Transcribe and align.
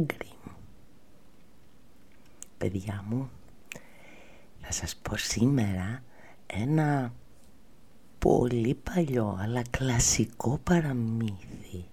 Γκριμ. 0.00 0.56
Παιδιά 2.58 3.04
μου, 3.08 3.30
θα 4.60 4.72
σας 4.72 4.96
πω 4.96 5.16
σήμερα 5.16 6.02
ένα 6.46 7.12
πολύ 8.18 8.74
παλιό 8.74 9.38
αλλά 9.40 9.62
κλασικό 9.70 10.58
παραμύθι. 10.64 11.84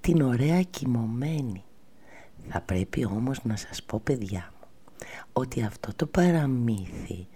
Την 0.00 0.22
ωραία 0.22 0.62
κοιμωμένη. 0.62 1.64
Θα 2.48 2.60
πρέπει 2.60 3.04
όμως 3.04 3.44
να 3.44 3.56
σας 3.56 3.82
πω 3.82 4.00
παιδιά 4.04 4.52
μου 4.52 4.68
ότι 5.32 5.62
αυτό 5.62 5.94
το 5.94 6.06
παραμύθι 6.06 7.26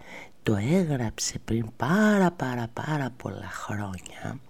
το 0.42 0.56
έγραψε 0.56 1.38
πριν 1.38 1.70
πάρα 1.76 2.30
πάρα 2.30 2.68
πάρα 2.72 3.10
πολλά 3.16 3.48
χρόνια 3.50 4.40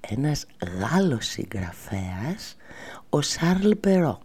ένας 0.00 0.46
Γάλλος 0.80 1.26
συγγραφέας 1.26 2.56
ο 3.10 3.20
Σάρλ 3.20 3.70
Περό 3.70 4.20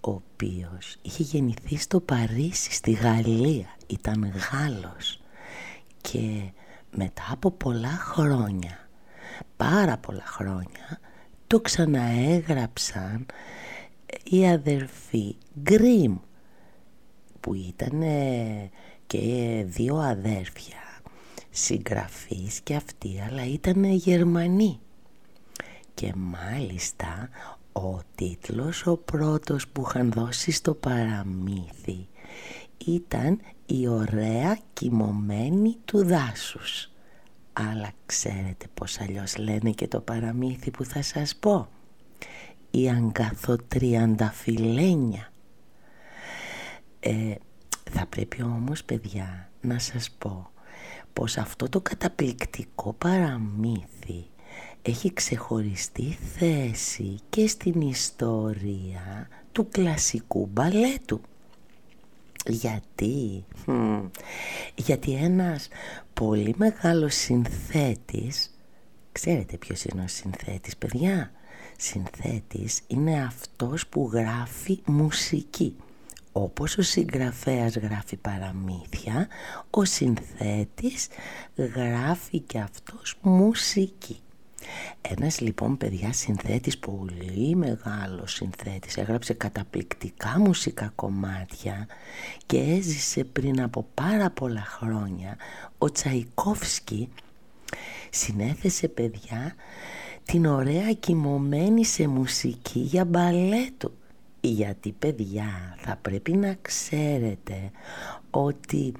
ο 0.00 0.10
οποίος 0.10 0.96
είχε 1.02 1.22
γεννηθεί 1.22 1.76
στο 1.76 2.00
Παρίσι, 2.00 2.72
στη 2.72 2.90
Γαλλία, 2.90 3.76
ήταν 3.86 4.32
Γάλλος. 4.52 5.20
Και 6.00 6.52
μετά 6.90 7.28
από 7.30 7.50
πολλά 7.50 7.96
χρόνια, 8.00 8.88
πάρα 9.56 9.98
πολλά 9.98 10.24
χρόνια, 10.26 11.00
το 11.46 11.60
ξαναέγραψαν 11.60 13.26
οι 14.24 14.48
αδερφοί 14.48 15.36
Γκριμ 15.62 16.16
που 17.40 17.54
ήταν 17.54 18.02
και 19.06 19.64
δύο 19.66 19.96
αδέρφια 19.96 20.76
συγγραφείς 21.50 22.60
και 22.60 22.74
αυτοί 22.74 23.22
αλλά 23.28 23.46
ήταν 23.46 23.84
Γερμανοί. 23.84 24.80
Και 25.94 26.12
μάλιστα 26.16 27.28
ο 27.78 28.00
τίτλος 28.14 28.86
ο 28.86 28.96
πρώτος 28.96 29.68
που 29.68 29.84
είχαν 29.86 30.12
δώσει 30.12 30.50
στο 30.50 30.74
παραμύθι 30.74 32.08
ήταν 32.86 33.40
«Η 33.66 33.88
ωραία 33.88 34.58
κοιμωμένη 34.72 35.76
του 35.84 36.04
δάσους». 36.04 36.90
Αλλά 37.52 37.90
ξέρετε 38.06 38.66
πως 38.74 39.00
αλλιώς 39.00 39.36
λένε 39.36 39.70
και 39.70 39.88
το 39.88 40.00
παραμύθι 40.00 40.70
που 40.70 40.84
θα 40.84 41.02
σας 41.02 41.36
πω. 41.36 41.68
«Η 42.70 42.90
αγκαθοτριανταφυλένια». 42.90 45.32
Ε, 47.00 47.34
θα 47.90 48.06
πρέπει 48.06 48.42
όμως 48.42 48.84
παιδιά 48.84 49.50
να 49.60 49.78
σας 49.78 50.10
πω 50.18 50.50
πως 51.12 51.36
αυτό 51.36 51.68
το 51.68 51.80
καταπληκτικό 51.80 52.92
παραμύθι 52.92 54.26
έχει 54.82 55.12
ξεχωριστή 55.12 56.18
θέση 56.36 57.18
και 57.28 57.46
στην 57.46 57.80
ιστορία 57.80 59.28
του 59.52 59.68
κλασικού 59.68 60.48
μπαλέτου. 60.52 61.20
Γιατί, 62.46 63.44
γιατί 64.74 65.12
ένας 65.14 65.68
πολύ 66.14 66.54
μεγάλος 66.56 67.14
συνθέτης, 67.14 68.58
ξέρετε 69.12 69.56
ποιος 69.56 69.84
είναι 69.84 70.02
ο 70.02 70.08
συνθέτης 70.08 70.76
παιδιά, 70.76 71.32
συνθέτης 71.76 72.80
είναι 72.86 73.22
αυτός 73.22 73.86
που 73.86 74.10
γράφει 74.12 74.80
μουσική. 74.86 75.76
Όπως 76.32 76.78
ο 76.78 76.82
συγγραφέας 76.82 77.76
γράφει 77.76 78.16
παραμύθια, 78.16 79.28
ο 79.70 79.84
συνθέτης 79.84 81.08
γράφει 81.56 82.38
και 82.38 82.58
αυτός 82.58 83.18
μουσική. 83.20 84.20
Ένας 85.00 85.40
λοιπόν 85.40 85.76
παιδιά 85.76 86.12
συνθέτης, 86.12 86.78
πολύ 86.78 87.56
μεγάλος 87.56 88.32
συνθέτης, 88.32 88.96
έγραψε 88.96 89.32
καταπληκτικά 89.32 90.38
μουσικά 90.38 90.92
κομμάτια 90.94 91.86
και 92.46 92.58
έζησε 92.58 93.24
πριν 93.24 93.62
από 93.62 93.86
πάρα 93.94 94.30
πολλά 94.30 94.64
χρόνια. 94.68 95.36
Ο 95.78 95.90
Τσαϊκόφσκι 95.90 97.08
συνέθεσε 98.10 98.88
παιδιά 98.88 99.54
την 100.24 100.46
ωραία 100.46 100.92
κοιμωμένη 100.92 101.84
σε 101.84 102.08
μουσική 102.08 102.78
για 102.78 103.04
μπαλέτο 103.04 103.92
γιατί 104.40 104.92
παιδιά 104.92 105.76
θα 105.78 105.98
πρέπει 106.02 106.32
να 106.32 106.56
ξέρετε 106.62 107.70
ότι 108.30 108.92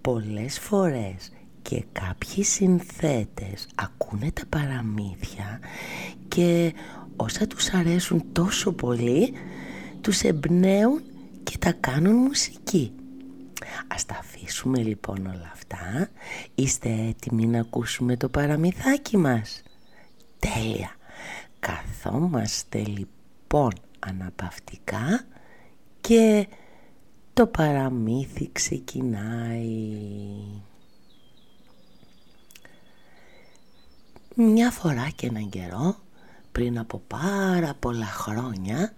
πολλές 0.00 0.58
φορές 0.58 1.32
και 1.68 1.84
κάποιοι 1.92 2.44
συνθέτες 2.44 3.66
ακούνε 3.74 4.30
τα 4.30 4.42
παραμύθια 4.48 5.60
και 6.28 6.74
όσα 7.16 7.46
τους 7.46 7.68
αρέσουν 7.68 8.24
τόσο 8.32 8.72
πολύ 8.72 9.32
τους 10.00 10.22
εμπνέουν 10.22 11.02
και 11.42 11.58
τα 11.58 11.72
κάνουν 11.72 12.14
μουσική. 12.14 12.92
Ας 13.88 14.06
τα 14.06 14.16
αφήσουμε 14.18 14.82
λοιπόν 14.82 15.26
όλα 15.26 15.50
αυτά. 15.52 16.08
Είστε 16.54 16.88
έτοιμοι 17.08 17.46
να 17.46 17.60
ακούσουμε 17.60 18.16
το 18.16 18.28
παραμυθάκι 18.28 19.16
μας. 19.16 19.62
Τέλεια. 20.38 20.90
Καθόμαστε 21.58 22.82
λοιπόν 22.84 23.72
αναπαυτικά 23.98 25.26
και 26.00 26.46
το 27.32 27.46
παραμύθι 27.46 28.48
ξεκινάει. 28.52 29.66
Μια 34.40 34.70
φορά 34.70 35.08
και 35.14 35.26
έναν 35.26 35.48
καιρό, 35.48 35.96
πριν 36.52 36.78
από 36.78 37.02
πάρα 37.06 37.74
πολλά 37.78 38.06
χρόνια, 38.06 38.92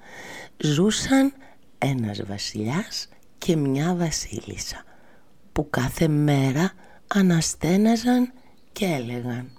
ζούσαν 0.56 1.32
ένας 1.78 2.22
βασιλιάς 2.24 3.08
και 3.38 3.56
μια 3.56 3.94
βασίλισσα 3.94 4.84
που 5.52 5.70
κάθε 5.70 6.08
μέρα 6.08 6.72
αναστέναζαν 7.06 8.32
και 8.72 8.84
έλεγαν 8.84 9.50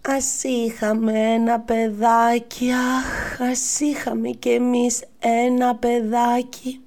Ας 0.00 0.42
είχαμε 0.42 1.18
ένα 1.18 1.60
παιδάκι, 1.60 2.70
αχ, 2.72 3.40
ας 3.40 3.80
είχαμε 3.80 4.28
κι 4.30 4.48
εμείς 4.48 5.04
ένα 5.18 5.76
παιδάκι. 5.76 6.80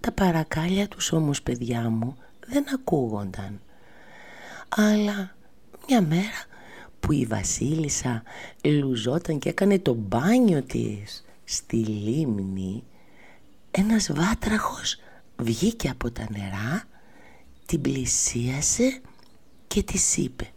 Τα 0.00 0.12
παρακάλια 0.12 0.88
τους 0.88 1.12
όμως 1.12 1.42
παιδιά 1.42 1.90
μου 1.90 2.16
δεν 2.46 2.64
ακούγονταν. 2.74 3.60
Αλλά 4.68 5.34
μια 5.88 6.02
μέρα 6.02 6.44
που 7.00 7.12
η 7.12 7.26
βασίλισσα 7.26 8.22
λουζόταν 8.62 9.38
και 9.38 9.48
έκανε 9.48 9.78
το 9.78 9.94
μπάνιο 9.94 10.62
της 10.62 11.24
στη 11.44 11.76
λίμνη 11.76 12.84
ένας 13.70 14.12
βάτραχος 14.12 14.96
βγήκε 15.36 15.88
από 15.88 16.10
τα 16.10 16.26
νερά, 16.30 16.84
την 17.66 17.80
πλησίασε 17.80 19.00
και 19.66 19.82
της 19.82 20.16
είπε 20.16 20.50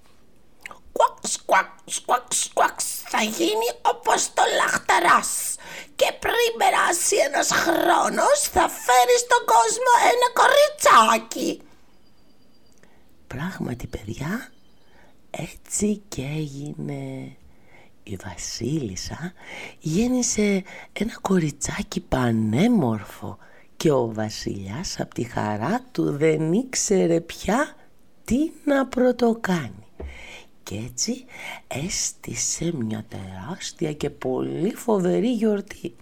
«Κουακ, 0.91 1.17
κουακ, 1.46 1.67
κουακ, 2.05 2.28
κουακ, 2.53 2.79
θα 3.05 3.22
γίνει 3.22 3.67
όπως 3.81 4.34
το 4.34 4.43
λαχταράς 4.58 5.55
και 5.96 6.14
πριν 6.20 6.52
περάσει 6.58 7.16
ένας 7.16 7.52
χρόνος 7.52 8.40
θα 8.53 8.70
φέρεις 8.70 9.20
στον 9.20 9.46
κόσμο 9.53 9.91
ένα 10.11 10.28
κοριτσάκι». 10.40 11.65
Πράγματι 13.27 13.87
παιδιά 13.87 14.49
έτσι 15.31 16.01
και 16.07 16.22
έγινε 16.22 17.31
η 18.03 18.17
βασίλισσα 18.23 19.33
γέννησε 19.79 20.63
ένα 20.93 21.17
κοριτσάκι 21.22 22.01
πανέμορφο 22.01 23.37
και 23.77 23.91
ο 23.91 24.13
βασιλιάς 24.13 24.99
από 24.99 25.13
τη 25.13 25.23
χαρά 25.23 25.81
του 25.91 26.17
δεν 26.17 26.53
ήξερε 26.53 27.22
πια 27.22 27.75
τι 28.25 28.51
να 28.63 28.87
πρωτοκάνει. 28.87 29.85
Και 30.63 30.75
έτσι 30.75 31.25
έστησε 31.67 32.71
μια 32.75 33.05
τεράστια 33.09 33.93
και 33.93 34.09
πολύ 34.09 34.75
φοβερή 34.75 35.33
γιορτή. 35.33 35.95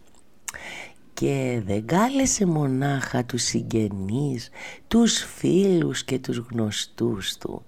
Και 1.14 1.62
δεν 1.66 1.86
κάλεσε 1.86 2.46
μονάχα 2.46 3.26
τους 3.26 3.44
συγγενείς, 3.44 4.50
τους 4.88 5.18
φίλους 5.18 6.04
και 6.04 6.20
τους 6.20 6.38
γνωστούς 6.38 7.38
του, 7.38 7.66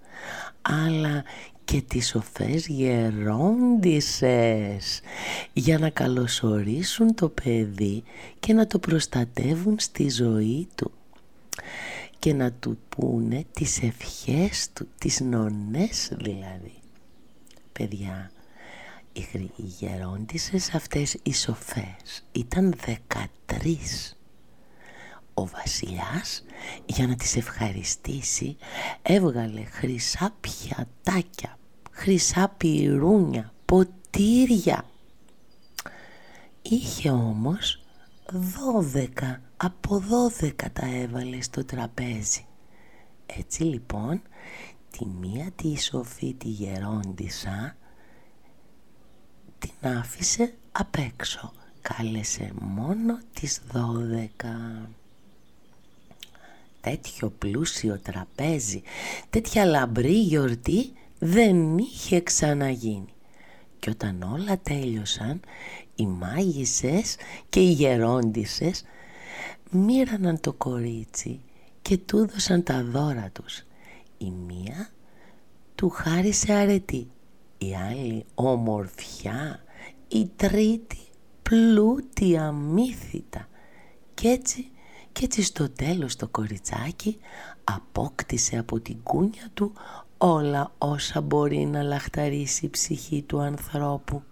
αλλά 0.62 1.24
και 1.66 1.82
τις 1.82 2.08
σοφές 2.08 2.68
γερόντισες 2.68 4.22
για 5.54 5.80
να 5.80 5.90
καλωσορίσουν 5.90 7.16
το 7.16 7.30
παιδί 7.30 8.04
και 8.40 8.54
να 8.54 8.68
το 8.68 8.80
προστατεύουν 8.80 9.80
στη 9.80 10.10
ζωή 10.10 10.68
του 10.76 10.92
και 12.20 12.34
να 12.34 12.52
του 12.52 12.78
πούνε 12.90 13.46
τις 13.54 13.84
ευχές 13.84 14.70
του, 14.74 14.88
τις 14.98 15.22
νονές 15.22 16.12
δηλαδή. 16.12 16.74
Παιδιά, 17.72 18.32
οι 19.20 19.52
γερόντισες 19.56 20.74
αυτές 20.74 21.18
οι 21.24 21.34
σοφές 21.34 22.26
ήταν 22.32 22.74
δεκατρεις. 22.86 24.18
Ο 25.34 25.46
βασιλιάς 25.46 26.44
για 26.86 27.08
να 27.08 27.16
τις 27.16 27.36
ευχαριστήσει 27.36 28.58
έβγαλε 29.02 29.64
χρυσά 29.64 30.36
πιατάκια, 30.42 31.58
χρυσά 31.92 32.50
πυρούνια, 32.58 33.54
ποτήρια. 33.66 34.86
Είχε 36.62 37.10
όμως 37.10 37.84
δώδεκα, 38.32 39.42
από 39.58 40.00
δώδεκα 40.00 40.72
τα 40.72 40.88
έβαλε 40.96 41.42
στο 41.42 41.66
τραπέζι. 41.66 42.46
Έτσι 43.26 43.64
λοιπόν 43.64 44.22
τη 44.92 45.06
μία 45.06 45.52
τη 45.56 45.82
σοφή 45.82 46.34
τη 46.34 46.48
γερόντισα 46.48 47.76
την 49.66 49.90
άφησε 49.92 50.54
απ' 50.72 50.96
έξω. 50.96 51.54
Κάλεσε 51.82 52.52
μόνο 52.60 53.20
τις 53.34 53.62
δώδεκα. 53.72 54.90
Τέτοιο 56.82 57.30
πλούσιο 57.30 58.00
τραπέζι, 58.00 58.82
τέτοια 59.30 59.66
λαμπρή 59.66 60.22
γιορτή 60.22 60.94
δεν 61.20 61.78
είχε 61.78 62.22
ξαναγίνει. 62.22 63.14
Και 63.80 63.90
όταν 63.90 64.22
όλα 64.22 64.60
τέλειωσαν, 64.60 65.40
οι 65.96 66.06
μάγισσες 66.06 67.16
και 67.50 67.60
οι 67.60 67.72
γερόντισες 67.72 68.84
μοίραναν 69.70 70.40
το 70.40 70.54
κορίτσι 70.54 71.40
και 71.82 71.98
του 71.98 72.28
δώσαν 72.28 72.64
τα 72.64 72.84
δώρα 72.84 73.30
τους. 73.34 73.64
Η 74.18 74.30
μία 74.30 74.90
του 75.76 75.90
χάρισε 75.90 76.54
αρετή 76.54 77.08
η 77.58 77.76
άλλη 77.76 78.26
ομορφιά, 78.36 79.64
η 80.08 80.28
τρίτη 80.36 81.00
πλούτη 81.44 82.38
αμύθιτα. 82.38 83.48
Κι 84.14 84.28
έτσι, 84.28 84.72
κι 85.12 85.24
έτσι 85.24 85.42
στο 85.42 85.70
τέλος 85.70 86.16
το 86.16 86.28
κοριτσάκι 86.28 87.20
απόκτησε 87.64 88.58
από 88.58 88.80
την 88.80 89.04
κούνια 89.04 89.50
του 89.54 89.74
όλα 90.18 90.72
όσα 90.78 91.22
μπορεί 91.22 91.66
να 91.66 91.84
λαχταρίσει 91.84 92.66
η 92.66 92.70
ψυχή 92.70 93.22
του 93.22 93.40
ανθρώπου. 93.40 94.24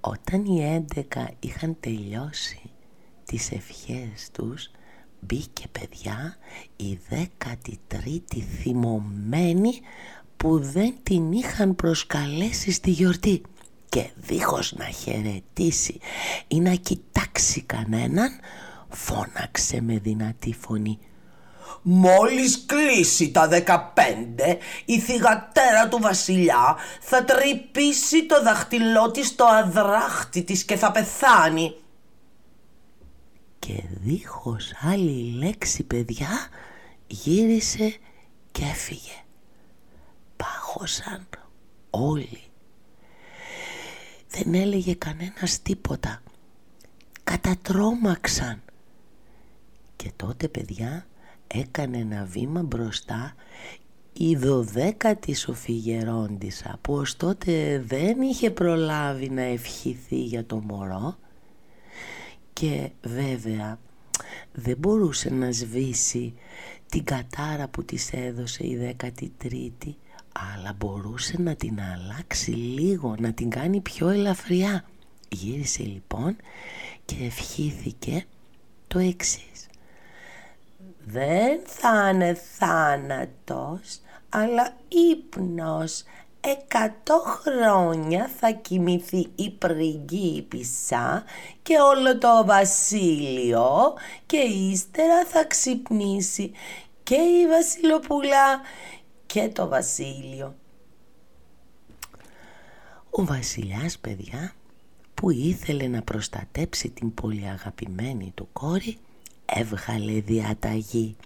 Όταν 0.00 0.44
οι 0.44 0.64
έντεκα 0.64 1.30
είχαν 1.40 1.76
τελειώσει 1.80 2.70
τις 3.24 3.52
ευχές 3.52 4.30
τους, 4.32 4.70
μπήκε 5.20 5.68
παιδιά 5.68 6.36
η 6.76 6.98
δέκατη 7.08 7.78
τρίτη 7.86 8.40
θυμωμένη 8.40 9.80
που 10.36 10.58
δεν 10.58 10.94
την 11.02 11.32
είχαν 11.32 11.74
προσκαλέσει 11.74 12.72
στη 12.72 12.90
γιορτή. 12.90 13.42
Και 13.88 14.10
δίχως 14.14 14.72
να 14.72 14.84
χαιρετήσει 14.84 15.98
ή 16.48 16.60
να 16.60 16.74
κοιτάξει 16.74 17.62
κανέναν 17.62 18.30
φώναξε 18.88 19.80
με 19.80 19.98
δυνατή 19.98 20.54
φωνή. 20.60 20.98
Μόλις 21.82 22.64
κλείσει 22.66 23.30
τα 23.30 23.48
δεκαπέντε, 23.48 24.58
η 24.84 24.98
θυγατέρα 24.98 25.88
του 25.88 25.98
βασιλιά 26.00 26.76
θα 27.00 27.24
τρυπήσει 27.24 28.26
το 28.26 28.42
δαχτυλό 28.42 29.10
της 29.10 29.26
στο 29.26 29.44
αδράχτη 29.44 30.42
της 30.42 30.64
και 30.64 30.76
θα 30.76 30.90
πεθάνει. 30.90 31.74
Και 33.58 33.82
δίχως 33.88 34.72
άλλη 34.82 35.34
λέξη 35.38 35.82
παιδιά 35.82 36.48
γύρισε 37.06 37.96
και 38.52 38.62
έφυγε 38.64 39.23
πάγωσαν 40.36 41.26
όλοι. 41.90 42.42
Δεν 44.28 44.54
έλεγε 44.54 44.94
κανένας 44.94 45.62
τίποτα. 45.62 46.22
Κατατρώμαξαν. 47.24 48.62
Και 49.96 50.12
τότε 50.16 50.48
παιδιά 50.48 51.06
έκανε 51.46 51.98
ένα 51.98 52.24
βήμα 52.24 52.62
μπροστά 52.62 53.34
η 54.12 54.36
δωδέκατη 54.36 55.34
σοφιγερόντισσα 55.34 56.78
που 56.80 56.94
ως 56.94 57.16
τότε 57.16 57.82
δεν 57.86 58.20
είχε 58.20 58.50
προλάβει 58.50 59.30
να 59.30 59.42
ευχηθεί 59.42 60.22
για 60.22 60.46
το 60.46 60.56
μωρό 60.56 61.16
και 62.52 62.90
βέβαια 63.02 63.78
δεν 64.52 64.76
μπορούσε 64.78 65.30
να 65.30 65.52
σβήσει 65.52 66.34
την 66.88 67.04
κατάρα 67.04 67.68
που 67.68 67.84
της 67.84 68.12
έδωσε 68.12 68.66
η 68.66 68.76
δέκατη 68.76 69.32
τρίτη 69.36 69.96
αλλά 70.34 70.72
μπορούσε 70.78 71.36
να 71.38 71.54
την 71.54 71.80
αλλάξει 71.80 72.50
λίγο, 72.50 73.14
να 73.18 73.32
την 73.32 73.50
κάνει 73.50 73.80
πιο 73.80 74.08
ελαφριά. 74.08 74.84
Γύρισε 75.28 75.82
λοιπόν 75.82 76.36
και 77.04 77.16
ευχήθηκε 77.24 78.26
το 78.88 78.98
εξής. 78.98 79.66
Δεν 81.04 81.60
θα 81.64 82.10
είναι 82.12 82.34
θάνατος, 82.34 84.00
αλλά 84.28 84.76
ύπνος. 85.10 86.02
Εκατό 86.40 87.22
χρόνια 87.26 88.30
θα 88.38 88.50
κοιμηθεί 88.50 89.26
η 89.34 89.50
πριγκίπισσα 89.50 91.24
και 91.62 91.78
όλο 91.78 92.18
το 92.18 92.44
βασίλειο 92.46 93.94
και 94.26 94.36
ύστερα 94.36 95.24
θα 95.24 95.44
ξυπνήσει 95.44 96.52
και 97.02 97.14
η 97.14 97.46
βασιλοπούλα 97.48 98.60
και 99.34 99.48
το 99.48 99.68
βασίλειο. 99.68 100.54
Ο 103.10 103.24
βασιλιάς 103.24 103.98
παιδιά 103.98 104.52
που 105.14 105.30
ήθελε 105.30 105.86
να 105.86 106.02
προστατέψει 106.02 106.90
την 106.90 107.14
πολύ 107.14 107.48
αγαπημένη 107.48 108.32
του 108.34 108.48
κόρη 108.52 108.98
έβγαλε 109.46 110.20
διαταγή 110.20 111.16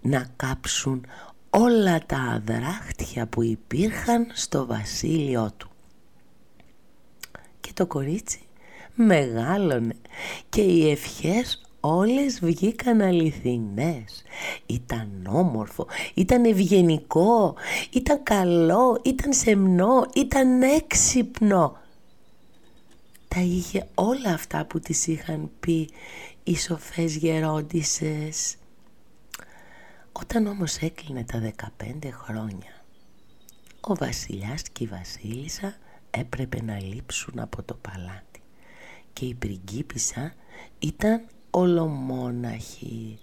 να 0.00 0.30
κάψουν 0.36 1.06
όλα 1.50 2.06
τα 2.06 2.18
αδράχτια 2.18 3.26
που 3.26 3.42
υπήρχαν 3.42 4.26
στο 4.32 4.66
βασίλειό 4.66 5.52
του. 5.56 5.70
Και 7.60 7.72
το 7.74 7.86
κορίτσι 7.86 8.40
μεγάλωνε 8.94 9.96
και 10.48 10.62
οι 10.62 10.90
ευχές 10.90 11.71
όλες 11.84 12.40
βγήκαν 12.42 13.00
αληθινές. 13.00 14.22
Ήταν 14.66 15.26
όμορφο, 15.30 15.86
ήταν 16.14 16.44
ευγενικό, 16.44 17.54
ήταν 17.92 18.22
καλό, 18.22 19.00
ήταν 19.04 19.32
σεμνό, 19.32 20.06
ήταν 20.14 20.62
έξυπνο. 20.62 21.76
Τα 23.28 23.40
είχε 23.40 23.88
όλα 23.94 24.32
αυτά 24.32 24.64
που 24.66 24.80
τις 24.80 25.06
είχαν 25.06 25.50
πει 25.60 25.88
οι 26.42 26.56
σοφές 26.56 27.16
γερόντισες. 27.16 28.56
Όταν 30.12 30.46
όμως 30.46 30.76
έκλεινε 30.76 31.24
τα 31.24 31.38
15 31.40 32.08
χρόνια, 32.10 32.84
ο 33.80 33.94
βασιλιάς 33.94 34.62
και 34.72 34.84
η 34.84 34.86
βασίλισσα 34.86 35.76
έπρεπε 36.10 36.62
να 36.62 36.80
λείψουν 36.80 37.38
από 37.38 37.62
το 37.62 37.74
παλάτι 37.74 38.42
και 39.12 39.24
η 39.24 39.34
πριγκίπισσα 39.34 40.34
ήταν 40.78 41.26
ολομόναχοι 41.54 43.18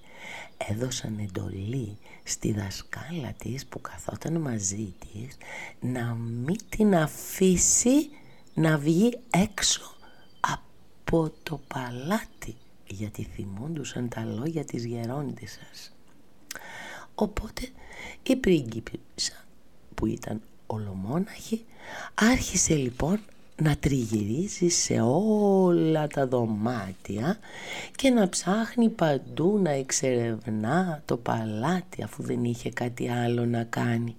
έδωσαν 0.57 1.19
εντολή 1.19 1.97
στη 2.23 2.51
δασκάλα 2.51 3.33
της 3.37 3.65
που 3.65 3.81
καθόταν 3.81 4.41
μαζί 4.41 4.93
της 4.99 5.37
να 5.79 6.13
μην 6.13 6.57
την 6.69 6.95
αφήσει 6.95 8.09
να 8.53 8.77
βγει 8.77 9.19
έξω 9.29 9.93
από 10.39 11.33
το 11.43 11.59
παλάτι 11.67 12.55
γιατί 12.87 13.23
θυμούντουσαν 13.23 14.09
τα 14.09 14.25
λόγια 14.25 14.65
της 14.65 14.85
γερόντισσας. 14.85 15.93
Οπότε 17.15 17.69
η 18.23 18.35
πρίγκιπισσα 18.35 19.45
που 19.95 20.05
ήταν 20.05 20.41
ολομόναχη 20.67 21.65
άρχισε 22.13 22.73
λοιπόν 22.75 23.19
να 23.61 23.77
τριγυρίζεις 23.77 24.75
σε 24.75 25.01
όλα 25.01 26.07
τα 26.07 26.27
δωμάτια 26.27 27.37
και 27.95 28.09
να 28.09 28.29
ψάχνει 28.29 28.89
παντού 28.89 29.59
να 29.63 29.71
εξερευνά 29.71 31.01
το 31.05 31.17
παλάτι 31.17 32.03
αφού 32.03 32.23
δεν 32.23 32.43
είχε 32.43 32.69
κάτι 32.69 33.09
άλλο 33.09 33.45
να 33.45 33.63
κάνει. 33.63 34.15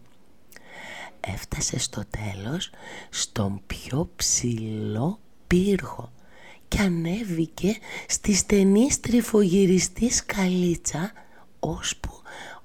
Έφτασε 1.20 1.78
στο 1.78 2.02
τέλος 2.10 2.70
στον 3.10 3.60
πιο 3.66 4.10
ψηλό 4.16 5.18
πύργο 5.46 6.12
και 6.68 6.78
ανέβηκε 6.78 7.76
στη 8.08 8.34
στενή 8.34 8.90
στριφογυριστή 8.90 10.10
σκαλίτσα 10.10 11.12
ώσπου, 11.60 12.10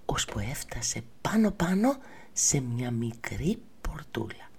ώσπου 0.06 0.40
έφτασε 0.40 1.02
πάνω 1.22 1.52
πάνω 1.52 1.98
σε 2.34 2.60
μια 2.60 2.92
μικρή 2.92 3.58
πορτούλα. 3.82 4.50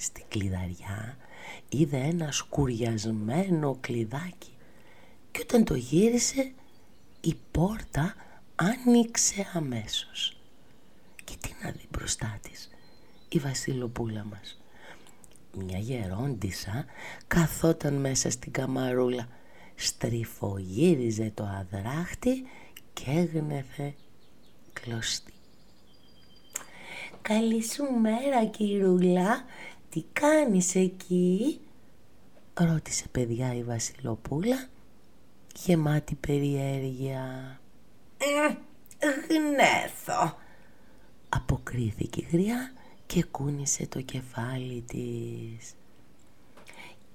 Στην 0.00 0.24
κλειδαριά 0.28 1.16
είδε 1.68 1.96
ένα 1.96 2.32
σκουριασμένο 2.32 3.76
κλειδάκι 3.80 4.52
και 5.30 5.40
όταν 5.42 5.64
το 5.64 5.74
γύρισε 5.74 6.52
η 7.20 7.34
πόρτα 7.50 8.14
άνοιξε 8.54 9.50
αμέσως. 9.54 10.36
Και 11.24 11.34
τι 11.40 11.50
να 11.62 11.70
δει 11.70 11.86
μπροστά 11.90 12.38
της 12.42 12.70
η 13.28 13.38
βασιλοπούλα 13.38 14.24
μας. 14.24 14.60
Μια 15.56 15.78
γερόντισα 15.78 16.84
καθόταν 17.26 17.94
μέσα 17.94 18.30
στην 18.30 18.52
καμαρούλα, 18.52 19.28
στριφογύριζε 19.74 21.32
το 21.34 21.44
αδράχτη 21.44 22.46
και 22.92 23.04
έγνεθε 23.06 23.94
κλωστή. 24.72 25.32
«Καλή 27.22 27.64
σου 27.64 27.84
μέρα 28.00 28.44
κυρούλα, 28.44 29.44
τι 29.90 30.04
κάνεις 30.12 30.74
εκεί» 30.74 31.60
ρώτησε 32.54 33.04
παιδιά 33.12 33.54
η 33.54 33.62
βασιλοπούλα 33.62 34.68
γεμάτη 35.54 36.14
περιέργεια. 36.14 37.60
Ε, 38.18 38.54
γνέθω, 39.28 40.36
αποκρίθηκε 41.28 42.20
η 42.20 42.28
γριά 42.32 42.72
και 43.06 43.24
κούνησε 43.24 43.86
το 43.86 44.00
κεφάλι 44.00 44.84
της. 44.86 45.72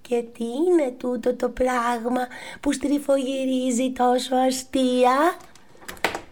«Και 0.01 0.23
τι 0.33 0.43
είναι 0.43 0.91
τούτο 0.97 1.35
το 1.35 1.49
πράγμα 1.49 2.27
που 2.59 2.71
στριφογυρίζει 2.71 3.91
τόσο 3.91 4.35
αστεία» 4.35 5.37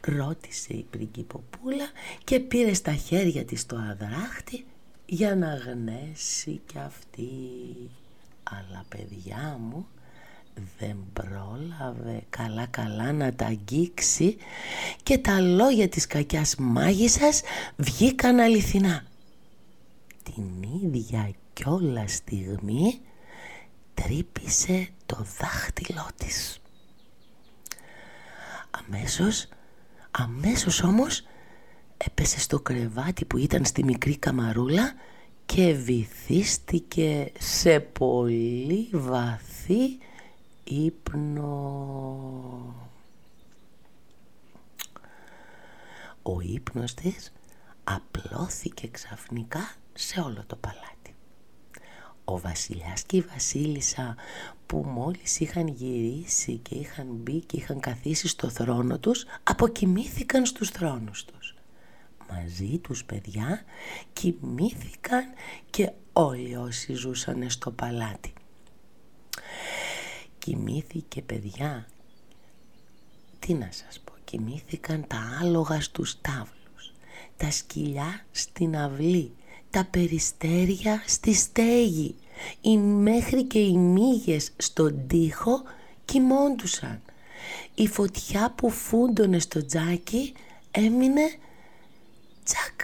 ρώτησε 0.07 0.73
η 0.73 0.85
πριγκυποπούλα 0.89 1.85
και 2.23 2.39
πήρε 2.39 2.73
στα 2.73 2.91
χέρια 2.93 3.45
της 3.45 3.65
το 3.65 3.75
αδράχτη 3.75 4.65
για 5.13 5.35
να 5.35 5.55
γνέσει 5.55 6.61
κι 6.65 6.77
αυτή. 6.77 7.29
Αλλά 8.43 8.85
παιδιά 8.89 9.57
μου 9.59 9.87
δεν 10.79 10.97
πρόλαβε 11.13 12.23
καλά 12.29 12.65
καλά 12.65 13.11
να 13.11 13.33
τα 13.33 13.45
αγγίξει 13.45 14.37
και 15.03 15.17
τα 15.17 15.39
λόγια 15.39 15.89
της 15.89 16.07
κακιάς 16.07 16.55
μάγισσας 16.55 17.41
βγήκαν 17.75 18.39
αληθινά. 18.39 19.03
Την 20.23 20.45
ίδια 20.83 21.31
κιόλας 21.53 22.13
στιγμή 22.13 22.99
τρύπησε 23.93 24.89
το 25.05 25.25
δάχτυλό 25.39 26.07
της. 26.17 26.59
Αμέσως, 28.71 29.47
αμέσως 30.11 30.83
όμως 30.83 31.23
έπεσε 32.05 32.39
στο 32.39 32.59
κρεβάτι 32.59 33.25
που 33.25 33.37
ήταν 33.37 33.65
στη 33.65 33.83
μικρή 33.83 34.17
καμαρούλα 34.17 34.93
και 35.45 35.73
βυθίστηκε 35.73 37.31
σε 37.39 37.79
πολύ 37.79 38.89
βαθύ 38.91 39.97
ύπνο. 40.63 41.45
Ο 46.21 46.41
ύπνος 46.41 46.93
της 46.93 47.31
απλώθηκε 47.83 48.87
ξαφνικά 48.87 49.71
σε 49.93 50.19
όλο 50.19 50.43
το 50.47 50.55
παλάτι. 50.55 51.15
Ο 52.25 52.39
βασιλιάς 52.39 53.03
και 53.03 53.17
η 53.17 53.21
βασίλισσα 53.21 54.15
που 54.65 54.77
μόλις 54.77 55.39
είχαν 55.39 55.67
γυρίσει 55.67 56.57
και 56.57 56.75
είχαν 56.75 57.07
μπει 57.09 57.39
και 57.39 57.57
είχαν 57.57 57.79
καθίσει 57.79 58.27
στο 58.27 58.49
θρόνο 58.49 58.99
τους 58.99 59.25
αποκοιμήθηκαν 59.43 60.45
στους 60.45 60.69
θρόνους 60.69 61.25
τους. 61.25 61.55
Μαζί 62.31 62.77
τους 62.77 63.03
παιδιά 63.03 63.63
κοιμήθηκαν 64.13 65.23
και 65.69 65.91
όλοι 66.13 66.55
όσοι 66.55 66.93
ζούσαν 66.93 67.49
στο 67.49 67.71
παλάτι. 67.71 68.33
Κοιμήθηκε 70.39 71.21
παιδιά. 71.21 71.87
Τι 73.39 73.53
να 73.53 73.69
σας 73.71 73.99
πω, 73.99 74.13
κοιμήθηκαν 74.23 75.07
τα 75.07 75.37
άλογα 75.41 75.81
στους 75.81 76.21
τάβλους, 76.21 76.93
τα 77.37 77.51
σκυλιά 77.51 78.25
στην 78.31 78.77
αυλή, 78.77 79.31
τα 79.69 79.85
περιστέρια 79.85 81.03
στη 81.05 81.33
στέγη, 81.33 82.15
οι 82.61 82.77
μέχρι 82.77 83.43
και 83.43 83.59
οι 83.59 83.77
μύγες 83.77 84.51
στον 84.57 85.07
τοίχο 85.07 85.61
κοιμώντουσαν. 86.05 87.01
Η 87.75 87.87
φωτιά 87.87 88.51
που 88.55 88.69
φούντωνε 88.69 89.39
στο 89.39 89.65
τζάκι 89.65 90.33
έμεινε 90.71 91.21
τσακ, 92.43 92.81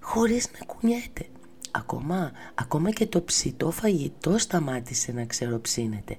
χωρίς 0.00 0.50
να 0.58 0.64
κουνιέται. 0.66 1.26
Ακόμα, 1.70 2.32
ακόμα 2.54 2.90
και 2.90 3.06
το 3.06 3.22
ψητό 3.22 3.70
φαγητό 3.70 4.38
σταμάτησε 4.38 5.12
να 5.12 5.24
ξεροψύνεται. 5.24 6.16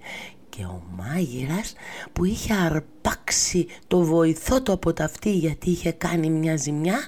Και 0.50 0.64
ο 0.64 0.84
μάγειρας 0.96 1.74
που 2.14 2.26
είχε 2.26 2.54
αρπάξει 2.54 3.68
το 3.88 4.04
βοηθό 4.04 4.62
του 4.62 4.72
από 4.72 4.94
τα 4.94 5.04
αυτή 5.04 5.32
γιατί 5.32 5.70
είχε 5.70 5.92
κάνει 5.92 6.30
μια 6.30 6.56
ζημιά 6.56 7.00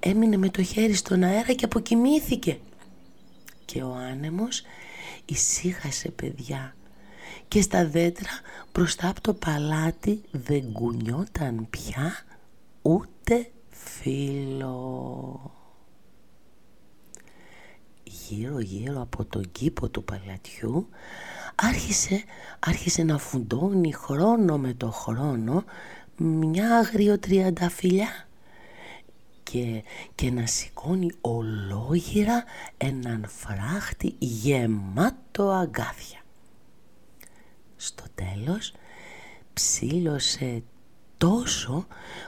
έμεινε 0.00 0.36
με 0.36 0.48
το 0.48 0.62
χέρι 0.62 0.92
στον 0.94 1.22
αέρα 1.22 1.52
και 1.52 1.64
αποκοιμήθηκε. 1.64 2.58
Και 3.64 3.82
ο 3.82 3.94
άνεμος 3.94 4.62
ησύχασε 5.24 6.10
παιδιά. 6.10 6.76
Και 7.48 7.60
στα 7.60 7.86
δέντρα 7.86 8.30
μπροστά 8.72 9.08
από 9.08 9.20
το 9.20 9.34
παλάτι 9.34 10.22
δεν 10.30 10.72
κουνιόταν 10.72 11.66
πια 11.70 12.12
ούτε 12.82 13.11
φίλο 13.84 15.50
γύρω 18.02 18.60
γύρω 18.60 19.00
από 19.00 19.24
τον 19.24 19.52
κήπο 19.52 19.88
του 19.88 20.04
παλατιού 20.04 20.88
άρχισε, 21.54 22.24
άρχισε 22.58 23.02
να 23.02 23.18
φουντώνει 23.18 23.92
χρόνο 23.92 24.58
με 24.58 24.74
το 24.74 24.90
χρόνο 24.90 25.64
μια 26.16 26.76
αγριοτριανταφυλιά 26.76 28.28
και, 29.42 29.84
και 30.14 30.30
να 30.30 30.46
σηκώνει 30.46 31.10
ολόγυρα 31.20 32.44
έναν 32.76 33.24
φράχτη 33.28 34.14
γεμάτο 34.18 35.50
αγκάθια. 35.50 36.20
Στο 37.76 38.04
τέλος 38.14 38.72
ψήλωσε 39.52 40.62
τόσο 41.22 41.86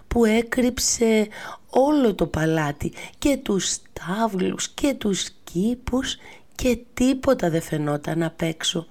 που 0.08 0.24
έκρυψε 0.24 1.28
όλο 1.70 2.14
το 2.14 2.26
παλάτι 2.26 2.92
και 3.18 3.36
τους 3.36 3.78
τάβλους 3.92 4.68
και 4.68 4.94
τους 4.94 5.30
κήπους 5.44 6.16
και 6.54 6.78
τίποτα 6.94 7.50
δεν 7.50 7.62
φαινόταν 7.62 8.22
απ' 8.22 8.42
έξω 8.42 8.86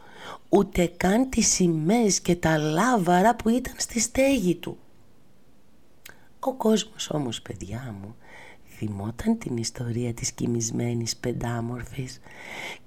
ούτε 0.50 0.86
καν 0.98 1.30
τις 1.30 1.48
σημαίες 1.48 2.20
και 2.20 2.36
τα 2.36 2.58
λάβαρα 2.58 3.36
που 3.36 3.50
ήταν 3.50 3.74
στη 3.78 4.00
στέγη 4.00 4.56
του. 4.56 4.78
Ο 6.40 6.54
κόσμος 6.54 7.10
όμως 7.10 7.42
παιδιά 7.42 7.96
μου 8.02 8.16
θυμόταν 8.78 9.38
την 9.38 9.58
ιστορία 9.58 10.14
της 10.14 10.32
κοιμισμένης 10.32 11.16
πεντάμορφης 11.16 12.20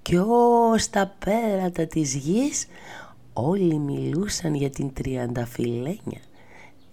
και 0.03 0.19
ως 0.19 0.91
τα 0.91 1.15
πέρατα 1.25 1.87
της 1.87 2.15
γης 2.15 2.67
όλοι 3.33 3.79
μιλούσαν 3.79 4.55
για 4.55 4.71
την 4.71 4.93
τριανταφυλένια 4.93 6.21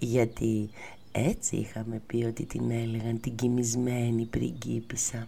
γιατί 0.06 0.70
έτσι 1.12 1.56
είχαμε 1.56 2.02
πει 2.08 2.24
ότι 2.24 2.46
την 2.46 2.72
έλεγαν 2.72 3.20
την 3.20 3.36
κοιμισμένη 3.36 4.26
πριγκίπισσα. 4.26 5.28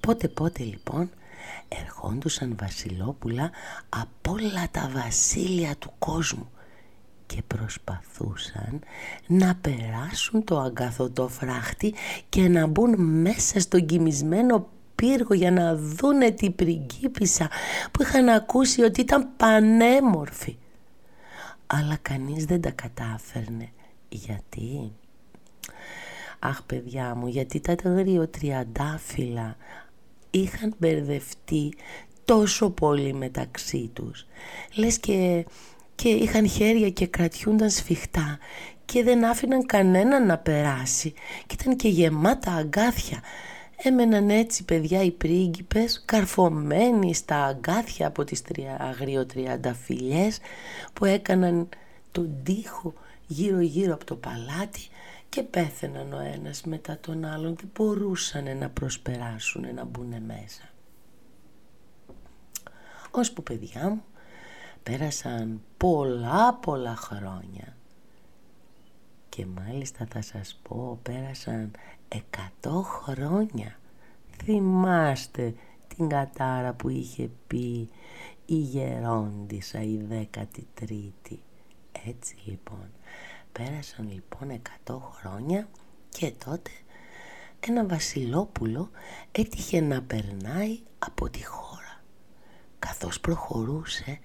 Πότε 0.00 0.28
πότε 0.28 0.62
λοιπόν 0.62 1.10
ερχόντουσαν 1.68 2.56
βασιλόπουλα 2.60 3.50
από 3.88 4.32
όλα 4.32 4.68
τα 4.70 4.90
βασίλεια 4.94 5.76
του 5.78 5.92
κόσμου 5.98 6.50
και 7.26 7.42
προσπαθούσαν 7.46 8.80
να 9.26 9.54
περάσουν 9.54 10.44
το 10.44 10.58
αγκαθωτό 10.58 11.28
φράχτη 11.28 11.94
και 12.28 12.48
να 12.48 12.66
μπουν 12.66 13.00
μέσα 13.00 13.60
στον 13.60 13.86
κοιμισμένο 13.86 14.68
πύργο 14.94 15.34
για 15.34 15.50
να 15.50 15.76
δούνε 15.76 16.30
την 16.30 16.54
πριγκίπισσα 16.54 17.48
που 17.90 18.02
είχαν 18.02 18.28
ακούσει 18.28 18.82
ότι 18.82 19.00
ήταν 19.00 19.28
πανέμορφη. 19.36 20.56
Αλλά 21.72 21.98
κανείς 22.02 22.44
δεν 22.44 22.60
τα 22.60 22.70
κατάφερνε. 22.70 23.68
Γιατί... 24.08 24.92
Αχ 26.38 26.62
παιδιά 26.62 27.14
μου, 27.14 27.26
γιατί 27.26 27.60
τα 27.60 27.74
τριαντάφυλλα 28.30 29.56
είχαν 30.30 30.74
μπερδευτεί 30.78 31.74
τόσο 32.24 32.70
πολύ 32.70 33.14
μεταξύ 33.14 33.90
τους. 33.92 34.26
Λες 34.74 34.98
και, 34.98 35.46
και 35.94 36.08
είχαν 36.08 36.48
χέρια 36.48 36.90
και 36.90 37.06
κρατιούνταν 37.06 37.70
σφιχτά 37.70 38.38
και 38.84 39.02
δεν 39.02 39.24
άφηναν 39.24 39.66
κανέναν 39.66 40.26
να 40.26 40.38
περάσει 40.38 41.12
και 41.46 41.56
ήταν 41.60 41.76
και 41.76 41.88
γεμάτα 41.88 42.52
αγκάθια. 42.52 43.22
Έμεναν 43.82 44.30
έτσι 44.30 44.64
παιδιά 44.64 45.02
οι 45.02 45.10
πρίγκιπες 45.10 46.02
καρφωμένοι 46.04 47.14
στα 47.14 47.44
αγκάθια 47.44 48.06
από 48.06 48.24
τις 48.24 48.42
αγριοτριανταφυλιές 48.78 50.38
που 50.92 51.04
έκαναν 51.04 51.68
τον 52.12 52.42
τοίχο 52.42 52.94
γύρω 53.26 53.60
γύρω 53.60 53.94
από 53.94 54.04
το 54.04 54.16
παλάτι 54.16 54.88
και 55.28 55.42
πέθαιναν 55.42 56.12
ο 56.12 56.18
ένας 56.20 56.62
μετά 56.62 56.98
τον 57.00 57.24
άλλον 57.24 57.54
δεν 57.54 57.70
μπορούσαν 57.74 58.58
να 58.58 58.68
προσπεράσουν 58.68 59.74
να 59.74 59.84
μπουν 59.84 60.22
μέσα. 60.26 60.62
Που 63.34 63.42
παιδιά 63.42 63.88
μου 63.88 64.04
πέρασαν 64.82 65.60
πολλά 65.76 66.54
πολλά 66.54 66.96
χρόνια. 66.96 67.76
Και 69.28 69.46
μάλιστα 69.46 70.06
θα 70.10 70.22
σας 70.22 70.60
πω 70.62 70.98
πέρασαν 71.02 71.70
εκατό 72.14 72.82
χρόνια. 72.82 73.78
Θυμάστε 74.44 75.54
την 75.96 76.08
κατάρα 76.08 76.72
που 76.72 76.88
είχε 76.88 77.30
πει 77.46 77.88
η 78.46 78.54
γερόντισα 78.54 79.82
η 79.82 79.96
δέκατη 79.96 80.66
τρίτη. 80.74 81.42
Έτσι 82.06 82.36
λοιπόν 82.44 82.90
πέρασαν 83.52 84.10
λοιπόν 84.12 84.50
εκατό 84.50 85.12
χρόνια 85.14 85.68
και 86.08 86.32
τότε 86.44 86.70
ένα 87.60 87.86
βασιλόπουλο 87.86 88.90
έτυχε 89.32 89.80
να 89.80 90.02
περνάει 90.02 90.78
από 90.98 91.30
τη 91.30 91.44
χώρα. 91.44 92.02
Καθώς 92.78 93.20
προχωρούσε, 93.20 94.18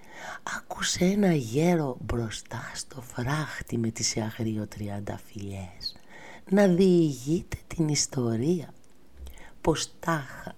άκουσε 0.57 1.05
ένα 1.05 1.33
γέρο 1.33 1.97
μπροστά 2.01 2.71
στο 2.73 3.01
φράχτη 3.01 3.77
με 3.77 3.89
τις 3.89 4.17
αγριοτριανταφυλιές 4.17 5.95
να 6.49 6.67
διηγείται 6.67 7.57
την 7.75 7.87
ιστορία. 7.87 8.73
Πως 9.61 9.91
τάχα. 9.99 10.55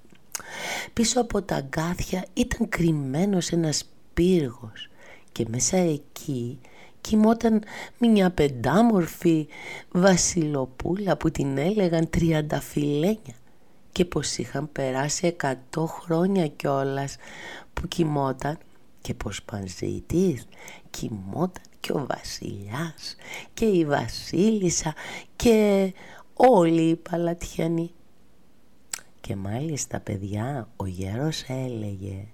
Πίσω 0.94 1.22
από 1.22 1.42
τα 1.42 1.56
αγκάθια 1.56 2.26
ήταν 2.34 2.70
κρυμμένος 2.70 3.50
ένας 3.50 3.90
πύργος 4.14 4.90
και 5.32 5.46
μέσα 5.50 5.78
εκεί 5.78 6.60
κοιμόταν 7.02 7.64
μια 7.98 8.32
πεντάμορφη 8.32 9.48
βασιλοπούλα 9.92 11.18
που 11.18 11.32
την 11.32 11.58
έλεγαν 11.58 12.10
τριανταφυλένια 12.10 13.36
και 13.92 14.06
πως 14.06 14.38
είχαν 14.38 14.72
περάσει 14.72 15.28
εκατό 15.28 15.86
χρόνια 15.86 16.48
κιόλας 16.48 17.16
που 17.74 17.88
κοιμόταν 17.88 18.58
και 19.02 19.14
πως 19.14 19.42
μαζί 19.52 20.04
της 20.08 20.46
κοιμόταν 20.90 21.64
και 21.80 21.92
ο 21.92 22.06
βασιλιάς 22.10 23.16
και 23.54 23.66
η 23.66 23.86
βασίλισσα 23.86 24.94
και 25.36 25.94
όλοι 26.38 26.82
οι 26.82 26.96
παλατιανοί. 26.96 27.92
Και 29.22 29.36
μάλιστα 29.36 30.00
παιδιά 30.00 30.68
ο 30.76 30.86
γέρος 30.86 31.44
έλεγε 31.48 32.26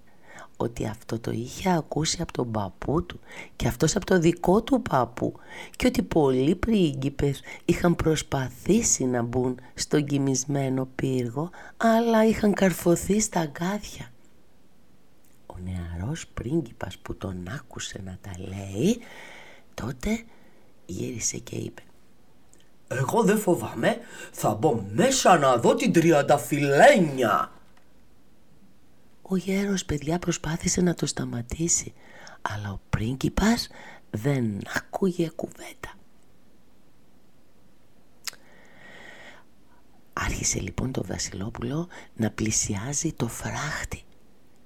ότι 0.57 0.87
αυτό 0.87 1.19
το 1.19 1.31
είχε 1.31 1.69
ακούσει 1.69 2.21
από 2.21 2.33
τον 2.33 2.51
παππού 2.51 3.05
του 3.05 3.19
και 3.55 3.67
αυτός 3.67 3.95
από 3.95 4.05
το 4.05 4.19
δικό 4.19 4.61
του 4.63 4.81
παππού 4.81 5.33
και 5.75 5.87
ότι 5.87 6.01
πολλοί 6.01 6.55
πρίγκιπες 6.55 7.41
είχαν 7.65 7.95
προσπαθήσει 7.95 9.05
να 9.05 9.21
μπουν 9.21 9.59
στον 9.73 10.05
κοιμισμένο 10.05 10.87
πύργο 10.95 11.49
αλλά 11.77 12.25
είχαν 12.25 12.53
καρφωθεί 12.53 13.19
στα 13.19 13.39
αγκάθια. 13.39 14.11
Ο 15.45 15.55
νεαρός 15.63 16.27
πρίγκιπας 16.27 16.97
που 16.97 17.15
τον 17.15 17.47
άκουσε 17.47 18.01
να 18.05 18.17
τα 18.21 18.31
λέει 18.37 18.99
τότε 19.73 20.23
γύρισε 20.85 21.37
και 21.37 21.55
είπε 21.55 21.81
«Εγώ 22.97 23.23
δεν 23.23 23.37
φοβάμαι, 23.37 23.97
θα 24.31 24.53
μπω 24.53 24.83
μέσα 24.93 25.37
να 25.37 25.57
δω 25.57 25.75
την 25.75 25.93
τριανταφυλένια». 25.93 27.51
Ο 29.21 29.35
γέρος 29.35 29.85
παιδιά 29.85 30.19
προσπάθησε 30.19 30.81
να 30.81 30.93
το 30.93 31.05
σταματήσει 31.05 31.93
αλλά 32.43 32.71
ο 32.71 32.79
πρίγκιπας 32.89 33.67
δεν 34.09 34.59
άκουγε 34.75 35.29
κουβέντα. 35.29 35.93
Άρχισε 40.13 40.59
λοιπόν 40.59 40.91
το 40.91 41.03
Βασιλόπουλο 41.03 41.87
να 42.15 42.31
πλησιάζει 42.31 43.13
το 43.13 43.27
φράχτη. 43.27 44.03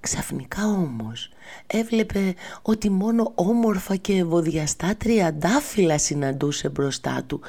Ξαφνικά 0.08 0.65
όμως 0.65 1.30
έβλεπε 1.67 2.34
ότι 2.62 2.89
μόνο 2.89 3.32
όμορφα 3.36 3.96
και 3.96 4.13
ευωδιαστά 4.13 4.96
τριαντάφυλλα 4.96 5.98
συναντούσε 5.98 6.70
μπροστά 6.70 7.24
του 7.28 7.41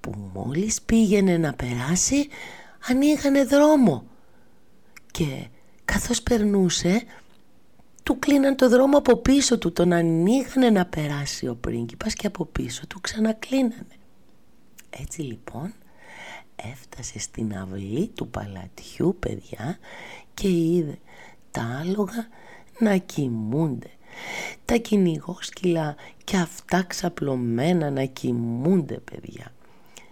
που 0.00 0.30
μόλις 0.32 0.82
πήγαινε 0.82 1.36
να 1.36 1.52
περάσει 1.52 2.28
ανοίγανε 2.88 3.44
δρόμο. 3.44 4.04
Και 5.10 5.46
καθώς 5.84 6.22
περνούσε 6.22 7.02
του 8.02 8.18
κλείναν 8.18 8.56
το 8.56 8.68
δρόμο 8.68 8.98
από 8.98 9.16
πίσω 9.16 9.58
του 9.58 9.72
τον 9.72 9.92
ανοίγανε 9.92 10.70
να 10.70 10.86
περάσει 10.86 11.48
ο 11.48 11.54
πρίγκιπας 11.54 12.14
και 12.14 12.26
από 12.26 12.44
πίσω 12.44 12.86
του 12.86 13.00
ξανακλίνανε 13.00 13.96
έτσι 14.90 15.20
λοιπόν 15.20 15.72
έφτασε 16.56 17.18
στην 17.18 17.56
αυλή 17.56 18.08
του 18.14 18.28
παλατιού 18.28 19.16
παιδιά 19.20 19.78
και 20.34 20.48
είδε 20.48 20.98
τα 21.50 21.78
άλογα 21.80 22.28
να 22.78 22.96
κοιμούνται 22.96 23.90
τα 24.64 24.76
κυνηγόσκυλα 24.76 25.96
και 26.24 26.36
αυτά 26.36 26.82
ξαπλωμένα 26.82 27.90
να 27.90 28.04
κοιμούνται 28.04 28.98
παιδιά 28.98 29.52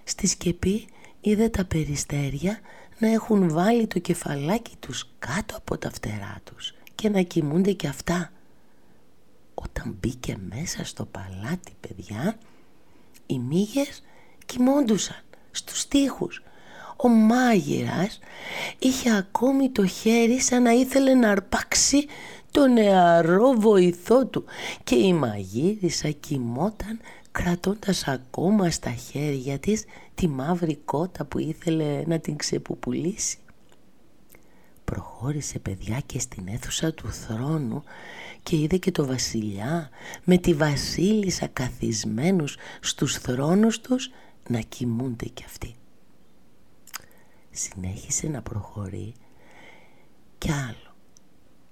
στη 0.08 0.26
σκεπή 0.26 0.86
είδε 1.20 1.48
τα 1.48 1.64
περιστέρια 1.64 2.60
να 2.98 3.08
έχουν 3.08 3.50
βάλει 3.50 3.86
το 3.86 3.98
κεφαλάκι 3.98 4.76
τους 4.80 5.10
κάτω 5.18 5.56
από 5.56 5.78
τα 5.78 5.90
φτερά 5.90 6.36
τους 6.44 6.74
και 6.94 7.08
να 7.08 7.22
κοιμούνται 7.22 7.72
και 7.72 7.88
αυτά. 7.88 8.32
Όταν 9.54 9.96
μπήκε 10.00 10.36
μέσα 10.48 10.84
στο 10.84 11.04
παλάτι 11.04 11.72
παιδιά, 11.80 12.38
οι 13.26 13.38
μύγες 13.38 14.02
κοιμώντουσαν 14.46 15.22
στους 15.50 15.88
τοίχους. 15.88 16.42
Ο 17.00 17.08
μάγειρας 17.08 18.18
είχε 18.78 19.16
ακόμη 19.16 19.70
το 19.70 19.86
χέρι 19.86 20.40
σαν 20.40 20.62
να 20.62 20.70
ήθελε 20.70 21.14
να 21.14 21.30
αρπάξει 21.30 22.06
το 22.50 22.66
νεαρό 22.66 23.52
βοηθό 23.52 24.26
του 24.26 24.44
και 24.84 24.94
η 24.94 25.12
μαγείρισα 25.12 26.10
κοιμόταν 26.10 27.00
κρατώντας 27.32 28.08
ακόμα 28.08 28.70
στα 28.70 28.90
χέρια 28.90 29.58
της 29.58 29.84
τη 30.14 30.28
μαύρη 30.28 30.76
κότα 30.76 31.24
που 31.24 31.38
ήθελε 31.38 32.02
να 32.06 32.18
την 32.18 32.36
ξεπουπουλήσει. 32.36 33.38
Προχώρησε 34.84 35.58
παιδιά 35.58 36.00
και 36.06 36.18
στην 36.18 36.48
αίθουσα 36.48 36.92
του 36.94 37.12
θρόνου 37.12 37.82
και 38.42 38.56
είδε 38.56 38.76
και 38.76 38.90
το 38.90 39.06
βασιλιά 39.06 39.90
με 40.24 40.38
τη 40.38 40.54
βασίλισσα 40.54 41.46
καθισμένους 41.46 42.56
στους 42.80 43.14
θρόνους 43.14 43.80
τους 43.80 44.10
να 44.48 44.60
κοιμούνται 44.60 45.26
κι 45.26 45.44
αυτοί. 45.46 45.77
Συνέχισε 47.50 48.28
να 48.28 48.42
προχωρεί 48.42 49.14
κι 50.38 50.52
άλλο 50.52 50.88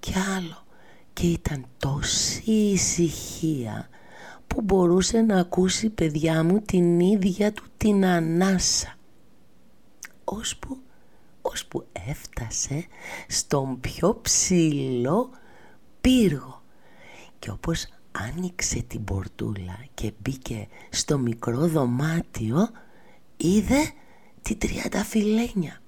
κι 0.07 0.13
άλλο 0.35 0.63
και 1.13 1.27
ήταν 1.27 1.65
τόση 1.77 2.51
ησυχία 2.51 3.89
που 4.47 4.61
μπορούσε 4.61 5.21
να 5.21 5.39
ακούσει 5.39 5.89
παιδιά 5.89 6.43
μου 6.43 6.61
την 6.61 6.99
ίδια 6.99 7.53
του 7.53 7.63
την 7.77 8.05
ανάσα. 8.05 8.95
Ώσπου, 10.23 10.77
ώσπου 11.41 11.85
έφτασε 12.09 12.85
στον 13.27 13.79
πιο 13.79 14.19
ψηλό 14.21 15.29
πύργο 16.01 16.61
και 17.39 17.49
όπως 17.49 17.87
άνοιξε 18.11 18.81
την 18.81 19.03
πορτούλα 19.03 19.85
και 19.93 20.13
μπήκε 20.19 20.67
στο 20.89 21.17
μικρό 21.17 21.67
δωμάτιο 21.67 22.69
είδε 23.37 23.91
την 24.47 24.57
τριανταφυλένια. 24.57 25.81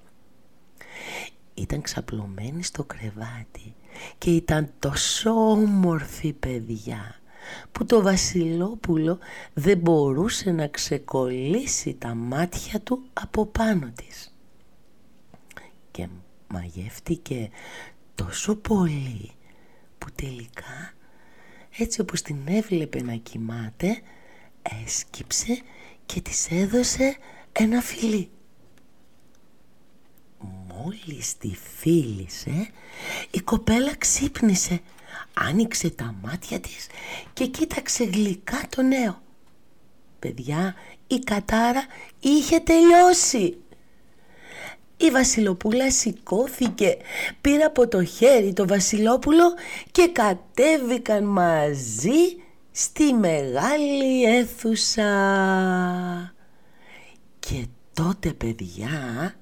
Ήταν 1.53 1.81
ξαπλωμένη 1.81 2.63
στο 2.63 2.83
κρεβάτι 2.83 3.75
και 4.17 4.29
ήταν 4.29 4.73
τόσο 4.79 5.31
όμορφη 5.51 6.33
παιδιά 6.33 7.15
που 7.71 7.85
το 7.85 8.01
βασιλόπουλο 8.01 9.19
δεν 9.53 9.77
μπορούσε 9.77 10.51
να 10.51 10.67
ξεκολλήσει 10.67 11.93
τα 11.93 12.13
μάτια 12.15 12.79
του 12.79 13.03
από 13.13 13.45
πάνω 13.45 13.91
της. 13.95 14.35
Και 15.91 16.07
μαγεύτηκε 16.47 17.49
τόσο 18.15 18.55
πολύ 18.55 19.31
που 19.97 20.07
τελικά 20.15 20.93
έτσι 21.77 22.01
όπως 22.01 22.21
την 22.21 22.37
έβλεπε 22.45 23.01
να 23.01 23.13
κοιμάται 23.15 24.01
έσκυψε 24.83 25.61
και 26.05 26.21
της 26.21 26.47
έδωσε 26.51 27.17
ένα 27.51 27.81
φιλί. 27.81 28.29
Μόλις 30.39 31.37
τη 31.37 31.55
φίλησε 31.77 32.69
η 33.31 33.39
κοπέλα 33.39 33.95
ξύπνησε 33.97 34.81
άνοιξε 35.33 35.89
τα 35.89 36.15
μάτια 36.21 36.59
της 36.59 36.87
και 37.33 37.45
κοίταξε 37.45 38.03
γλυκά 38.03 38.61
το 38.69 38.81
νέο. 38.81 39.21
Παιδιά, 40.19 40.75
η 41.07 41.19
κατάρα 41.19 41.85
είχε 42.19 42.59
τελειώσει. 42.59 43.57
Η 44.97 45.09
Βασιλοπούλα 45.11 45.91
σηκώθηκε, 45.91 46.97
πήρε 47.41 47.63
από 47.63 47.87
το 47.87 48.03
χέρι 48.03 48.53
το 48.53 48.67
Βασιλόπουλο 48.67 49.53
και 49.91 50.07
κατέβηκαν 50.07 51.23
μαζί 51.23 52.37
στη 52.71 53.13
μεγάλη 53.13 54.23
αίθουσα. 54.23 55.03
Και 57.39 57.65
τότε 57.93 58.33
παιδιά 58.33 59.35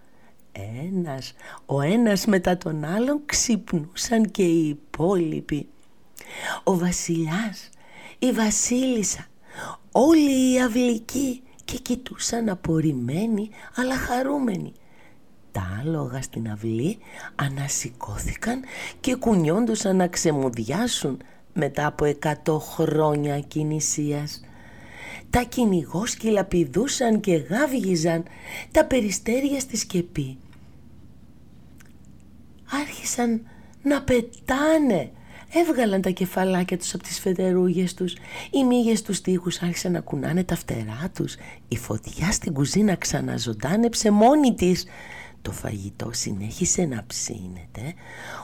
ένας, 0.94 1.34
ο 1.66 1.82
ένας 1.82 2.26
μετά 2.26 2.58
τον 2.58 2.84
άλλον 2.84 3.22
ξυπνούσαν 3.26 4.32
και 4.32 4.44
οι 4.44 4.68
υπόλοιποι. 4.68 5.68
Ο 6.64 6.78
βασιλιάς, 6.78 7.70
η 8.20 8.32
βασίλισσα, 8.32 9.28
όλοι 9.92 10.54
οι 10.54 10.62
αυλικοί 10.62 11.42
και 11.66 11.78
κοιτούσαν 11.78 12.50
απορριμμένοι 12.50 13.50
αλλά 13.76 13.96
χαρούμενοι. 13.96 14.74
Τα 15.52 15.80
άλογα 15.82 16.22
στην 16.22 16.50
αυλή 16.50 16.98
ανασηκώθηκαν 17.36 18.64
και 19.00 19.16
κουνιόντουσαν 19.16 19.96
να 19.96 20.08
ξεμουδιάσουν 20.08 21.22
μετά 21.54 21.86
από 21.86 22.06
εκατό 22.06 22.60
χρόνια 22.60 23.40
κινησίας. 23.40 24.42
Τα 25.30 25.42
κυνηγόσκυλα 25.42 26.44
πηδούσαν 26.44 27.20
και 27.20 27.36
γάβγιζαν 27.36 28.24
τα 28.72 28.86
περιστέρια 28.86 29.60
στη 29.60 29.78
σκεπή. 29.78 30.38
Άρχισαν 32.72 33.42
να 33.82 34.02
πετάνε. 34.02 35.12
Έβγαλαν 35.54 36.02
τα 36.02 36.10
κεφαλάκια 36.10 36.78
τους 36.78 36.94
από 36.94 37.04
τις 37.04 37.20
φετερούγες 37.20 37.94
τους. 37.94 38.16
Οι 38.52 38.64
μύγες 38.64 39.02
τους 39.02 39.22
τείχους 39.22 39.62
άρχισαν 39.62 39.92
να 39.92 40.00
κουνάνε 40.00 40.44
τα 40.44 40.56
φτερά 40.56 41.12
τους. 41.16 41.36
Η 41.68 41.78
φωτιά 41.78 42.32
στην 42.32 42.54
κουζίνα 42.54 42.96
ξαναζωντάνεψε 42.96 44.12
μόνη 44.12 44.54
της. 44.54 44.86
Το 45.42 45.52
φαγητό 45.52 46.10
συνέχισε 46.14 46.86
να 46.86 47.04
ψήνεται. 47.08 47.94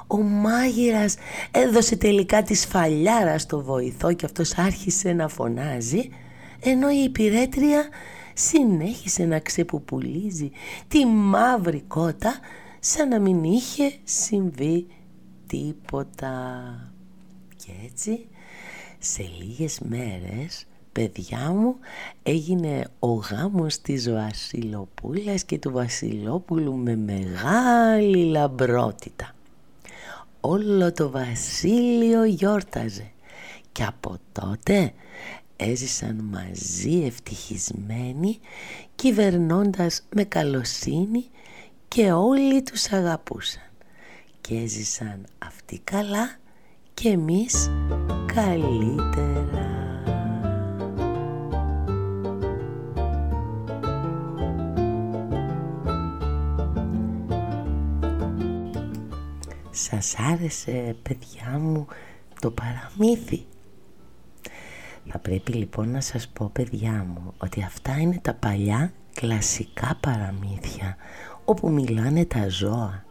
Ο 0.07 0.17
μάγειρας 0.17 1.15
έδωσε 1.51 1.95
τελικά 1.95 2.43
τη 2.43 2.53
σφαλιάρα 2.53 3.37
στο 3.37 3.61
βοηθό 3.61 4.13
Και 4.13 4.25
αυτός 4.25 4.57
άρχισε 4.57 5.13
να 5.13 5.27
φωνάζει 5.27 6.09
Ενώ 6.59 6.89
η 6.89 7.03
υπηρέτρια 7.03 7.87
συνέχισε 8.33 9.25
να 9.25 9.39
ξεπουπουλίζει 9.39 10.51
Τη 10.87 11.05
μαύρη 11.05 11.83
κότα 11.87 12.39
σαν 12.85 13.07
να 13.07 13.19
μην 13.19 13.43
είχε 13.43 13.93
συμβεί 14.03 14.87
τίποτα. 15.47 16.43
Και 17.55 17.71
έτσι 17.85 18.27
σε 18.99 19.29
λίγες 19.39 19.79
μέρες 19.79 20.65
παιδιά 20.91 21.51
μου 21.51 21.75
έγινε 22.23 22.87
ο 22.99 23.07
γάμος 23.07 23.81
της 23.81 24.11
Βασιλοπούλας 24.11 25.43
και 25.43 25.59
του 25.59 25.71
Βασιλόπουλου 25.71 26.75
με 26.75 26.95
μεγάλη 26.95 28.25
λαμπρότητα. 28.25 29.35
Όλο 30.41 30.91
το 30.91 31.09
βασίλειο 31.09 32.23
γιόρταζε 32.23 33.11
και 33.71 33.83
από 33.83 34.17
τότε 34.31 34.93
έζησαν 35.55 36.15
μαζί 36.15 37.03
ευτυχισμένοι 37.05 38.39
κυβερνώντας 38.95 40.03
με 40.15 40.23
καλοσύνη 40.23 41.25
και 41.93 42.11
όλοι 42.11 42.63
τους 42.63 42.91
αγαπούσαν 42.91 43.69
και 44.41 44.55
έζησαν 44.55 45.25
αυτοί 45.37 45.79
καλά 45.79 46.35
και 46.93 47.09
εμείς 47.09 47.71
καλύτερα. 48.25 49.71
Σας 59.71 60.15
άρεσε 60.19 60.95
παιδιά 61.03 61.59
μου 61.59 61.87
το 62.39 62.51
παραμύθι; 62.51 63.45
Θα 65.07 65.19
πρέπει 65.19 65.51
λοιπόν 65.51 65.89
να 65.89 66.01
σας 66.01 66.27
πω 66.27 66.49
παιδιά 66.53 67.05
μου 67.07 67.33
ότι 67.37 67.63
αυτά 67.63 67.99
είναι 67.99 68.19
τα 68.21 68.33
παλιά 68.33 68.93
κλασικά 69.13 69.97
παραμύθια 69.99 70.97
όπου 71.45 71.71
μιλάνε 71.71 72.25
τα 72.25 72.47
ζώα 72.49 73.03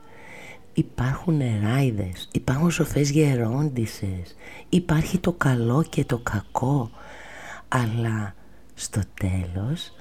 υπάρχουν 0.73 1.41
ράιδες, 1.63 2.29
υπάρχουν 2.33 2.71
σοφές 2.71 3.11
γερόντισες, 3.11 4.37
υπάρχει 4.69 5.19
το 5.19 5.33
καλό 5.33 5.85
και 5.89 6.05
το 6.05 6.19
κακό, 6.19 6.91
αλλά 7.69 8.35
στο 8.75 9.01
τέλος 9.15 9.93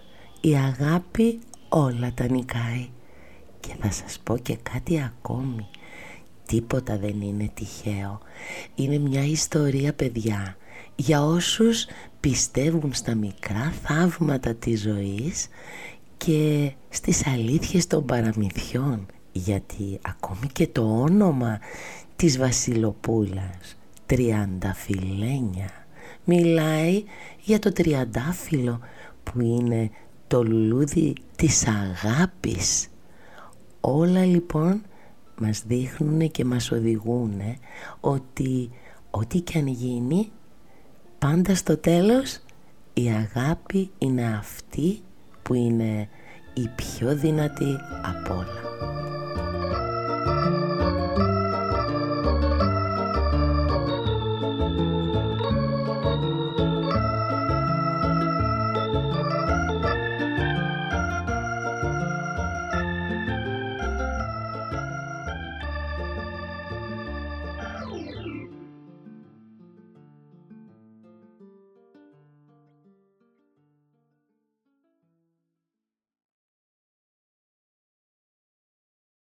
η 0.42 0.56
αγάπη 0.56 1.40
όλα 1.70 2.12
τα 2.14 2.28
νικάει. 2.30 2.90
Και 3.60 3.74
θα 3.80 3.92
σας 3.92 4.20
πω 4.24 4.38
και 4.38 4.58
κάτι 4.74 5.02
ακόμη, 5.02 5.68
τίποτα 6.46 6.98
δεν 6.98 7.22
είναι 7.22 7.52
τυχαίο, 7.54 8.20
είναι 8.76 8.98
μια 8.98 9.26
ιστορία 9.26 9.94
παιδιά 9.94 10.56
για 10.96 11.26
όσους 11.26 11.86
πιστεύουν 12.20 12.94
στα 12.94 13.16
μικρά 13.16 13.74
θαύματα 13.84 14.56
της 14.56 14.82
ζωής 14.82 15.48
και 16.26 16.72
στις 16.90 17.28
αλήθειες 17.28 17.88
των 17.88 18.06
παραμυθιών 18.06 19.06
γιατί 19.32 20.00
ακόμη 20.02 20.48
και 20.54 20.68
το 20.68 21.02
όνομα 21.02 21.60
της 22.16 22.38
Βασιλοπούλας 22.38 23.78
Τριανταφυλένια 24.06 25.70
μιλάει 26.24 27.04
για 27.42 27.60
το 27.60 27.72
τριαντάφυλλο 27.72 28.80
που 29.24 29.42
είναι 29.42 29.90
το 30.28 30.44
λουλούδι 30.44 31.14
της 31.36 31.68
αγάπης. 31.68 32.88
Όλα 33.82 34.26
λοιπόν 34.26 34.82
μας 35.38 35.64
δείχνουν 35.68 36.32
και 36.32 36.46
μας 36.46 36.72
οδηγούν 36.72 37.42
ότι 38.00 38.70
ό,τι 39.12 39.40
και 39.40 39.58
αν 39.58 39.68
γίνει 39.68 40.32
πάντα 41.20 41.56
στο 41.56 41.78
τέλος 41.78 42.40
η 42.94 43.08
αγάπη 43.10 43.90
είναι 43.98 44.36
αυτή 44.38 45.02
που 45.44 45.54
είναι 45.54 46.08
η 46.54 46.70
πιο 46.76 47.16
δυνατή 47.16 47.78
από 48.04 48.34
όλα. 48.34 49.11